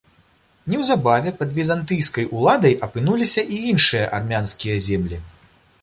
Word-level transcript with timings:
Неўзабаве 0.71 1.33
пад 1.41 1.49
візантыйскай 1.59 2.25
уладай 2.39 2.73
апынуліся 2.89 3.41
і 3.57 3.63
іншыя 3.73 4.11
армянскія 4.23 4.75
землі. 4.93 5.17